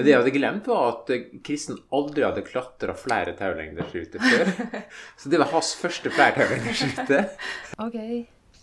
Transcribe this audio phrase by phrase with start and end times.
[0.00, 4.78] Men det jeg hadde glemt, var at eh, Kristen aldri hadde klatra flere taulengdersruter før.
[5.20, 7.18] Så det var hans første flere taulengdersrute.
[7.84, 7.98] OK,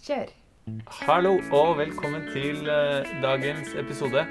[0.08, 0.32] kjør.
[1.04, 4.24] Hallo og velkommen til eh, dagens episode.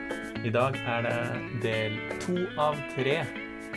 [0.42, 1.20] I dag er det
[1.62, 3.20] del to av tre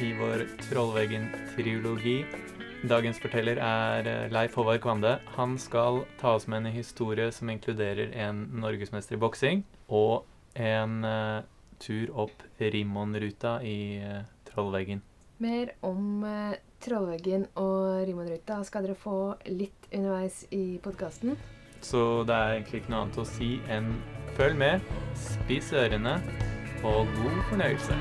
[0.02, 2.18] i vår Trollveggen-triologi.
[2.89, 5.14] Dagens forteller er eh, Leif Håvard Kvande.
[5.38, 10.25] Han skal ta oss med en historie som inkluderer en norgesmester i boksing og
[10.57, 11.04] en
[11.80, 15.02] tur opp Rimmonruta i eh, Trollveggen.
[15.39, 21.37] Mer om eh, Trollveggen og Rimonruta skal dere få litt underveis i podkasten.
[21.82, 23.93] Så det er egentlig ikke noe annet å si enn
[24.36, 24.84] følg med,
[25.20, 26.20] spis ørene
[26.84, 28.00] og god fornøyelse.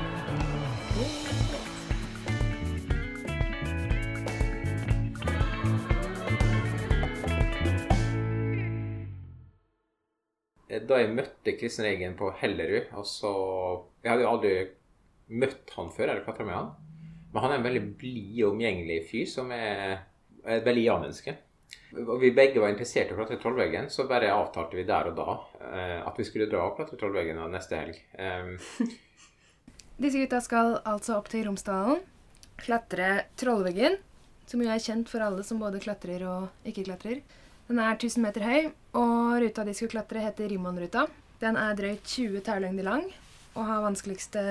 [10.89, 13.31] Da jeg møtte Kristen Eggen på Hellerud og så,
[14.01, 14.53] Jeg hadde jo aldri
[15.29, 16.71] møtt han før, eller klatra med han.
[17.29, 19.99] Men han er en veldig blid og omgjengelig fyr som er
[20.49, 21.35] et veldig ja-menneske.
[21.93, 25.17] Og vi begge var interessert i å klatre Trollveggen, så bare avtalte vi der og
[25.17, 25.35] da
[25.67, 27.99] eh, at vi skulle dra og klatre Trollveggen neste helg.
[28.17, 28.55] Um,
[30.01, 32.01] Disse gutta skal altså opp til Romsdalen,
[32.61, 33.09] klatre
[33.41, 33.97] Trollveggen,
[34.49, 37.21] som jo er kjent for alle som både klatrer og ikke klatrer.
[37.69, 41.03] Den er 1000 meter høy, og ruta de skulle klatre, heter Rimonruta.
[41.37, 43.03] Den er drøyt 20 taulengder lang
[43.53, 44.41] og har vanskeligste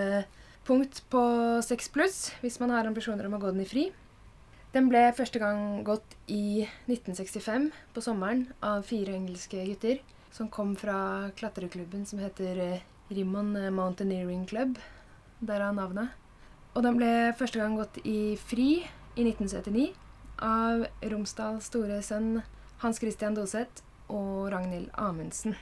[0.69, 1.23] punkt på
[1.67, 3.89] 6 pluss hvis man har ambisjoner om å gå den i fri.
[4.71, 9.99] Den ble første gang gått i 1965 på sommeren av fire engelske gutter
[10.31, 12.79] som kom fra klatreklubben som heter
[13.11, 14.77] Rimon Mountaineering Club.
[15.41, 16.15] Derav navnet.
[16.77, 18.85] Og den ble første gang gått i fri
[19.19, 19.89] i 1979
[20.45, 22.45] av Romsdals store sønn
[22.79, 23.83] Hans Christian Doseth
[24.15, 25.57] og Ragnhild Amundsen.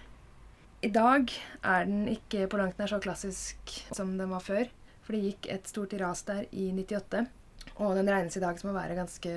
[0.84, 1.30] I dag
[1.64, 4.68] er den ikke på langt nær så klassisk som den var før,
[5.00, 7.22] for det gikk et stort ras der i 98.
[7.80, 9.32] Og den regnes i dag som å være ganske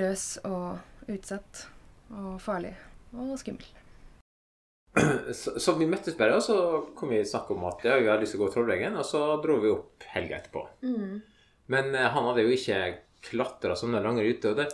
[0.00, 1.66] løs og utsatt
[2.08, 2.72] og farlig
[3.12, 3.68] og skummel.
[5.42, 6.56] så, så vi møttes bare, og så
[6.96, 9.04] kom vi i snakk om at ja, vi hadde lyst til å gå Trollveggen, og
[9.04, 10.64] så dro vi opp helga etterpå.
[11.76, 12.80] Men eh, han hadde jo ikke
[13.28, 14.56] klatra sånne lange ruter.
[14.56, 14.70] Og det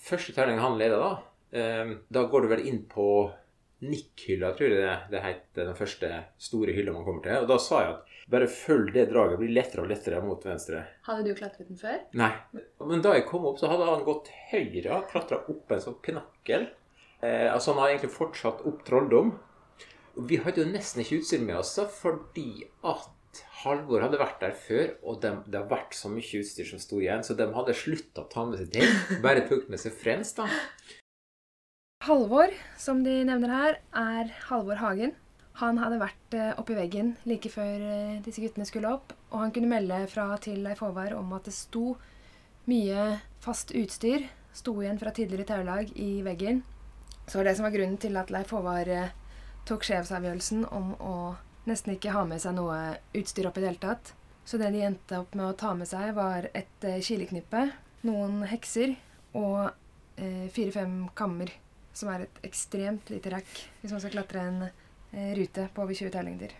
[0.00, 1.12] første terningen han leda da,
[1.54, 3.06] da går du vel inn på
[3.84, 6.10] Nick-hylla, tror jeg det, det heter den første
[6.40, 7.44] store hylla man kommer til.
[7.44, 10.84] Og da sa jeg at bare følg det draget, blir lettere og lettere mot venstre.
[11.04, 11.98] Hadde du klatret den før?
[12.16, 12.30] Nei.
[12.80, 16.70] Men da jeg kom opp, så hadde han gått høyre, klatra opp en sånn pinakkel.
[17.20, 19.34] Eh, altså Han har egentlig fortsatt opp trolldom.
[20.14, 23.10] Og Vi hadde jo nesten ikke utstyr med oss, da, fordi at
[23.64, 27.00] Halvor hadde vært der før, og de, det har vært så mye utstyr som sto
[27.02, 28.98] igjen, så de hadde slutta å ta med seg ting.
[29.24, 30.46] Bare tok med seg frens, da.
[32.04, 35.14] Halvor, som de nevner her, er Halvor Hagen.
[35.56, 39.54] Han hadde vært eh, oppi veggen like før eh, disse guttene skulle opp, og han
[39.54, 41.94] kunne melde fra til Leif Håvard om at det sto
[42.68, 43.06] mye
[43.40, 46.60] fast utstyr sto igjen fra tidligere taulag i veggen.
[47.24, 49.16] Så det som var grunnen til at Leif Håvard eh,
[49.64, 51.16] tok sjefsavgjørelsen om å
[51.64, 54.12] nesten ikke ha med seg noe utstyr opp i det hele tatt.
[54.44, 57.70] Så det de endte opp med å ta med seg, var et kileknippe,
[58.04, 58.92] noen hekser
[59.32, 59.72] og
[60.52, 61.48] fire-fem kammer,
[61.94, 63.50] som er et ekstremt lite rack
[63.80, 66.52] hvis man skal klatre en eh, rute på over 20 taulengder.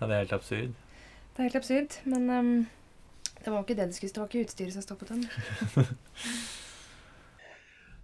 [0.00, 0.72] Ja, det er helt absurd.
[1.32, 2.54] Det er helt absurd, men um,
[3.42, 5.24] det var ikke det det skulle stå, ikke utstyret som stoppet den.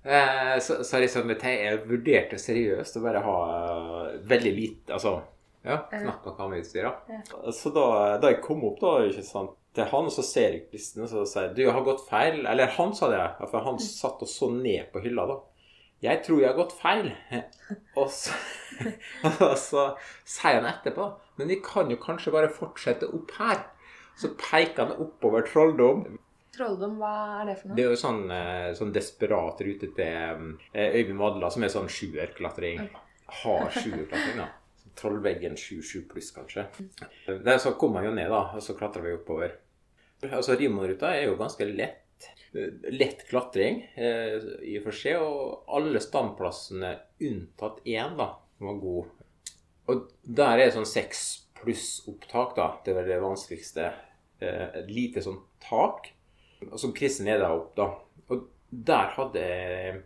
[0.02, 4.94] Eh, så, så liksom, jeg te- jeg vurderte seriøst å bare ha eh, veldig lite
[4.94, 5.10] Altså,
[5.66, 6.86] ja, knapt nok ha med utstyr.
[6.86, 7.18] Ja.
[7.52, 7.84] Så da,
[8.22, 11.24] da jeg kom opp da, ikke sant, til han, så ser jeg listen og så
[11.28, 12.40] sier jeg, du har gått feil.
[12.48, 15.36] Eller han sa det, ja, for han satt og så ned på hylla da.
[16.04, 17.10] Jeg tror jeg har gått feil.
[17.98, 18.34] Og så,
[19.48, 19.84] og så
[20.22, 21.08] sier han etterpå,
[21.40, 23.64] men vi kan jo kanskje bare fortsette opp her.
[24.18, 26.04] Så peker han oppover trolldom.
[26.54, 27.76] Trolldom, hva er det for noe?
[27.78, 31.90] Det er jo sånn, eh, sånn desperat rute til eh, Øyvind Vadla, som er sånn
[31.92, 32.82] sjuerklatring.
[33.42, 34.48] Har sjuerklatring, da.
[34.98, 36.64] Trollveggen 7-7 pluss, kanskje.
[37.28, 39.54] Der så kom han jo ned, da, og så klatra vi oppover.
[40.26, 42.02] Altså, Rimonruta er jo ganske lett.
[42.52, 46.94] Lett klatring eh, i og for seg, og alle standplassene
[47.28, 48.30] unntatt én da,
[48.64, 49.10] var god.
[49.88, 51.24] Og der er sånn seks
[51.60, 52.70] pluss-opptak, da.
[52.84, 53.90] Det er det vanskeligste.
[54.40, 56.12] Eh, Et lite sånn tak
[56.76, 57.90] som Kristen leda opp, da.
[58.32, 60.00] Og der hadde jeg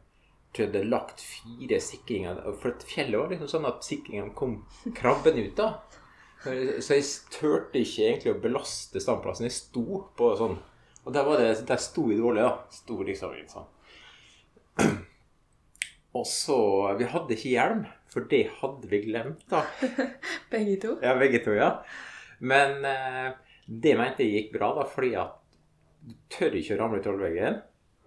[0.52, 2.42] tror jeg det lagt fire sikringer.
[2.60, 4.58] For fjellet var liksom sånn at sikringene kom
[4.98, 5.70] krabbende ut, da.
[6.42, 9.46] Så jeg turte ikke egentlig å belaste standplassen.
[9.46, 10.58] Jeg sto på sånn
[11.02, 12.52] Og der, var det, der sto dårlig, da.
[12.70, 13.70] Sto liksom sånn.
[16.18, 16.58] Og så
[16.98, 19.64] Vi hadde ikke hjelm, for det hadde vi glemt, da.
[20.52, 20.96] Begge to?
[21.02, 21.70] Ja, begge to, ja.
[22.44, 23.32] Men eh,
[23.66, 25.38] Det mente jeg gikk bra, da, fordi at
[26.02, 27.60] du tør ikke å ramle i trollveggen.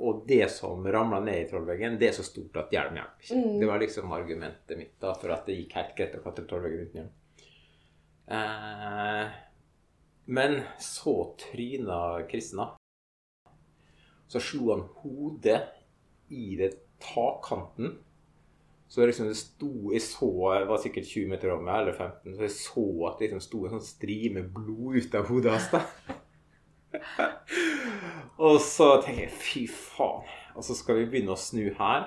[0.05, 3.37] Og det som ramla ned i trollveggen, det er så stort at hjelm hjelper ikke.
[3.39, 3.59] Mm.
[3.61, 6.89] Det var liksom argumentet mitt da, for at det gikk helt greit å klatre trollveggen
[6.89, 7.13] uten hjelm.
[8.35, 9.37] Eh,
[10.25, 12.67] men så tryna da.
[14.31, 15.61] Så slo han hodet
[16.33, 17.97] i det takkanten.
[18.87, 22.35] Så liksom det sto Jeg så jeg var sikkert 20 meter over meg, eller 15,
[22.35, 25.69] så jeg så at det liksom sto en sånn strime blod ut av hodet hans.
[28.45, 30.29] og så tenker jeg fy faen.
[30.55, 32.01] Og så skal vi begynne å snu her.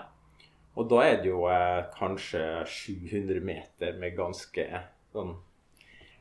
[0.78, 4.64] Og da er det jo eh, kanskje 700 meter med ganske
[5.12, 5.32] sånn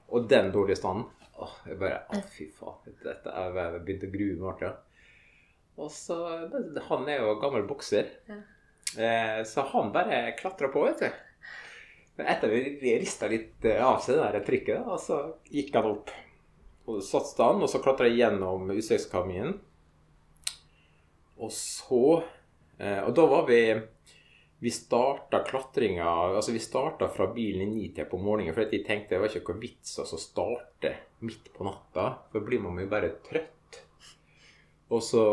[0.08, 1.06] Og den dårlige standen.
[1.38, 2.80] Åh, jeg bare Å, fy faen.
[3.04, 4.64] Dette er jeg begynte å grue meg.
[5.78, 6.18] Og så
[6.90, 8.10] Han er jo gammel bokser.
[8.30, 8.42] Ja.
[8.98, 12.24] Eh, så han bare klatra på, vet du.
[12.24, 15.20] Etter vi rista litt eh, av seg det der trykket, da, og så
[15.54, 16.14] gikk han opp.
[16.88, 19.58] Og satste han, og så klatra jeg gjennom utstegskaminen.
[21.38, 22.02] Og så
[22.80, 23.60] eh, Og da var vi
[24.58, 29.14] Vi starta klatringa Altså, vi starta fra bilen i nitida på morgenen, for jeg tenkte
[29.14, 30.96] det var ikke noe vits å starte
[31.28, 32.08] midt på natta.
[32.32, 33.57] For blir man jo bare trøtt.
[34.94, 35.24] Og så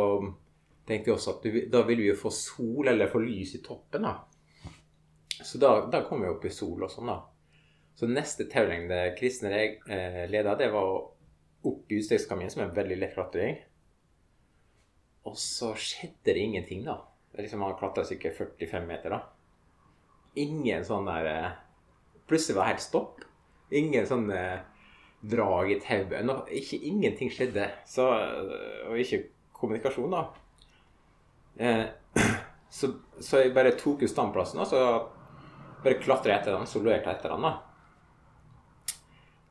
[0.89, 3.63] tenkte jeg også at du, da vil vi jo få sol, eller få lys i
[3.65, 4.17] toppen, da.
[5.45, 7.21] Så da, da kom vi opp i sol og sånn, da.
[7.95, 10.91] Så neste taulengde Kristin og jeg eh, leda, det var
[11.65, 13.61] opp i utstegskaminen, som er en veldig lett klatring.
[15.25, 16.99] Og så skjedde det ingenting, da.
[17.31, 19.23] Det er liksom Han klatra sikkert 45 meter, da.
[20.43, 21.53] Ingen sånn der eh,
[22.29, 23.25] Plutselig var det helt stopp.
[23.75, 24.63] Ingen sånn eh,
[25.29, 26.53] drag i tauet.
[26.81, 27.69] Ingenting skjedde.
[27.89, 29.23] Så, eh, og ikke
[29.65, 30.25] kommunikasjon, da.
[31.57, 31.85] Eh,
[32.79, 34.85] så, så jeg bare tok ut standplassen, og så
[35.85, 37.57] bare klatra etter han, solerte etter han, da.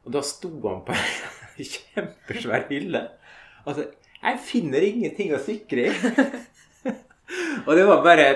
[0.04, 3.06] Og da sto han på en kjempesvær hylle.
[3.64, 3.88] Altså,
[4.24, 5.94] jeg finner ingenting å sikre i.
[7.68, 8.28] og det var bare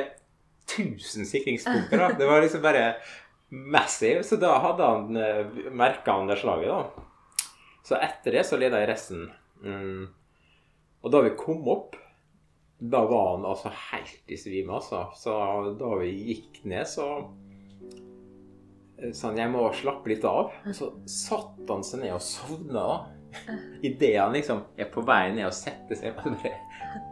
[0.68, 2.12] 1000 sikringspunkter, da.
[2.20, 2.86] Det var liksom bare
[3.50, 4.24] massive.
[4.28, 7.44] Så da hadde han uh, merka han det slaget, da.
[7.88, 9.28] Så etter det så leda jeg resten.
[9.64, 10.08] Mm.
[11.04, 11.96] Og da vi kom opp,
[12.78, 15.06] da var han altså helt i svime, altså.
[15.18, 15.34] Så
[15.80, 17.08] da vi gikk ned, så
[19.14, 20.52] sa han jeg må slappe litt av.
[20.66, 22.88] Og så satte han seg ned og sovna.
[23.86, 26.54] Idet han liksom er på vei ned og setter seg, og så bare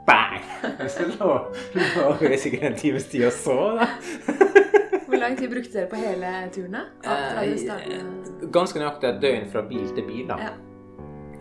[0.07, 0.41] bang!
[0.89, 1.29] Så lå
[1.75, 3.89] lå vi sikkert en times tid og sov, da.
[5.05, 6.77] Hvor lang tid brukte dere på hele turen?
[7.05, 8.49] Eh?
[8.53, 10.39] Ganske nøyaktig et døgn fra bil til bil, da.
[10.41, 10.53] Ja.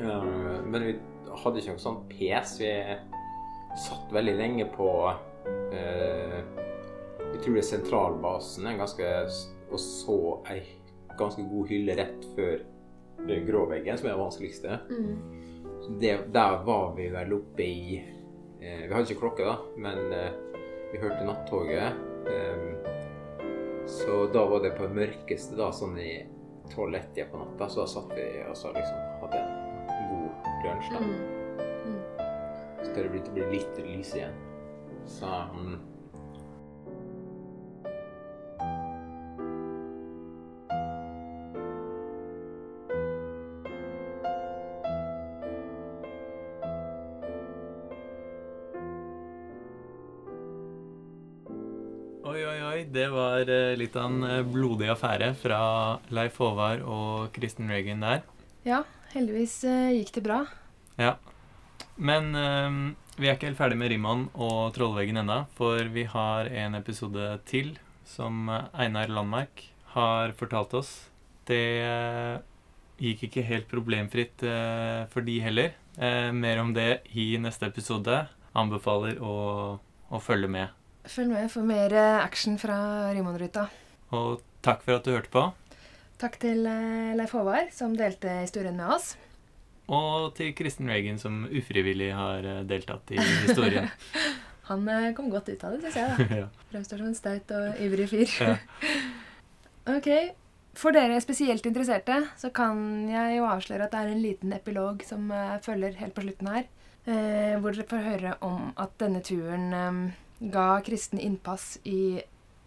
[0.01, 0.95] Eh, Men vi
[1.43, 2.57] hadde ikke noe sånn pes.
[2.61, 2.71] Vi
[3.85, 4.89] satt veldig lenge på
[5.75, 6.39] eh,
[7.33, 9.11] Jeg tror det er sentralbasen en ganske,
[9.71, 10.19] og så
[10.53, 10.63] ei
[11.19, 12.63] ganske god hylle rett før
[13.29, 14.79] den gråveggen, som er det vanskeligste.
[14.91, 15.99] Mm.
[16.01, 20.33] Det, der var vi vel oppe i eh, Vi hadde ikke klokke, da, men eh,
[20.93, 22.01] vi hørte nattoget.
[22.31, 22.93] Eh,
[23.87, 26.15] så da var det på det mørkeste, da, sånn i
[26.73, 27.69] tolv-ett-tida på natta.
[27.69, 29.54] Så da satt vi og så liksom hadde en
[30.67, 31.01] da.
[31.01, 31.99] Mm.
[32.83, 34.39] Så det begynte å bli litt lys igjen.
[35.09, 35.75] Så mm.
[52.95, 55.61] Det var eh, litt av en eh, blodig affære fra
[56.15, 58.21] Leif Håvard og Kristen Reagan der.
[58.63, 60.43] Ja, heldigvis eh, gikk det bra.
[61.01, 61.17] Ja.
[61.97, 62.79] Men eh,
[63.19, 67.29] vi er ikke helt ferdig med Rimman og Trollveggen ennå, for vi har en episode
[67.49, 67.77] til
[68.09, 70.93] som eh, Einar Landmark har fortalt oss.
[71.47, 72.37] Det eh,
[73.03, 74.43] gikk ikke helt problemfritt
[75.11, 75.73] for de heller.
[75.99, 78.21] Mer om det i neste episode.
[78.55, 79.35] Anbefaler å,
[80.15, 80.71] å følge med.
[81.11, 81.91] Følg med for mer
[82.23, 82.77] action fra
[83.11, 83.67] Rimon-ruta.
[84.15, 85.43] Og takk for at du hørte på.
[86.21, 89.15] Takk til eh, Leif Håvard, som delte historien med oss.
[89.93, 93.91] Og til Kristen Reagan, som ufrivillig har eh, deltatt i historien.
[94.71, 96.29] Han eh, kom godt ut av det, syns jeg.
[96.31, 96.39] da.
[96.45, 96.47] ja.
[96.71, 98.31] Fremstår som en staut og ivrig fyr.
[98.39, 98.55] Ja.
[99.97, 100.09] ok.
[100.79, 102.79] For dere spesielt interesserte så kan
[103.11, 105.29] jeg jo avsløre at det er en liten epilog som
[105.63, 106.65] følger helt på slutten her.
[107.07, 109.71] Hvor dere får høre om at denne turen
[110.51, 112.25] ga kristen innpass i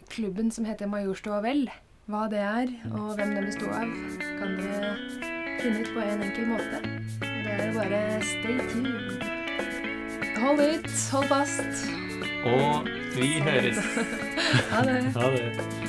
[0.07, 1.65] klubben som heter Majorstua Vel.
[2.07, 3.89] Hva det er, og hvem den besto av,
[4.39, 4.91] kan dere
[5.59, 6.79] finne ut på en enkel måte.
[7.19, 7.99] Det er bare
[8.29, 9.25] stay tuned.
[10.37, 11.83] Hold ut, hold fast.
[12.47, 12.87] Og
[13.17, 13.83] vi høres.
[14.71, 15.01] Ha det.
[15.17, 15.86] Ha det.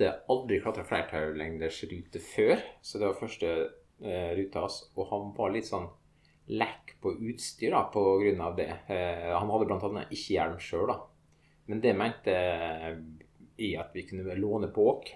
[0.00, 3.50] Hadde aldri klatra flertallengders rute før, så det var første
[4.00, 4.78] eh, ruta hans.
[4.96, 5.88] Og han var litt sånn
[6.50, 8.70] lekk på utstyr da, på grunn av det.
[8.88, 10.96] Eh, han hadde annet ikke hjelm sjøl, da.
[11.70, 12.36] Men det mente
[13.60, 15.12] i at vi kunne låne på åk.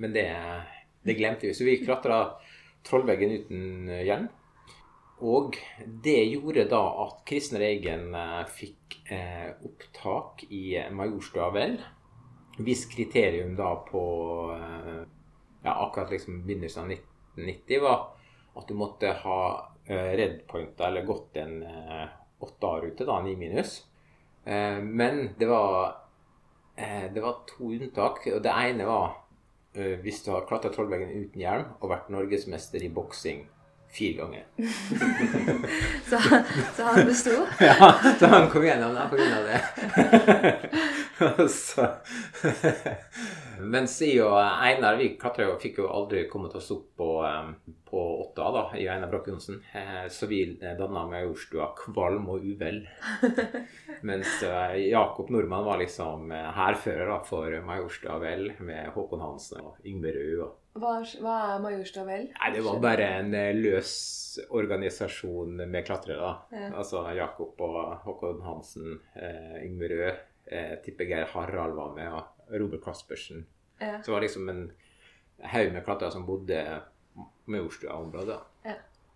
[0.00, 0.26] Men det,
[1.04, 1.54] det glemte vi.
[1.54, 2.38] Så vi klatra
[2.88, 4.28] Trollveggen uten hjelm.
[5.28, 5.56] Og
[6.04, 11.76] det gjorde da at Kristin Reigen eh, fikk eh, opptak i Majorstua Vel.
[12.58, 14.02] Hvis kriterium da på
[14.54, 15.02] eh,
[15.62, 18.06] ja, akkurat liksom begynnelsen av 1990 var
[18.58, 19.42] at du måtte ha
[19.84, 22.08] eh, redpointa eller gått en eh,
[22.40, 23.84] 8A-rute, da, 9 minus.
[24.44, 25.96] Eh, men det var,
[26.76, 28.26] eh, det var to unntak.
[28.34, 29.20] og Det ene var
[29.74, 33.46] eh, hvis du har klatra Trollveggen uten hjelm og vært norgesmester i boksing
[33.92, 34.44] fire ganger.
[36.08, 36.18] Så,
[36.76, 37.30] så han besto.
[37.60, 39.60] Ja, så han kom gjennom det av det.
[41.38, 41.50] Og
[43.90, 47.08] Si og Einar vi klatra jo, fikk jo aldri kommet oss opp på,
[47.88, 49.58] på åtta da, i Einar Broch Johnsen.
[49.74, 52.84] Eh, Så vi danna Majorstua kvalm og uvel.
[54.06, 59.58] Mens eh, Jakob Nordmann var liksom eh, hærfører da, for Majorstua vel, med Håkon Hansen
[59.64, 60.38] og Yngve Røe.
[60.46, 62.28] og Hva, hva er Majorstua vel?
[62.38, 63.90] Nei, det var bare en eh, løs
[64.54, 66.22] organisasjon med klatrere.
[66.22, 66.34] da.
[66.54, 66.70] Ja.
[66.78, 70.14] Altså Jakob og Håkon Hansen, eh, Yngve Røe,
[70.50, 73.46] eh, tipper Geir Harald var med, og Robert Kaspersen.
[73.78, 73.98] Ja.
[74.02, 74.62] Så det var liksom en
[75.38, 76.62] haug med klatrere som bodde
[77.44, 78.38] med Ostua-området.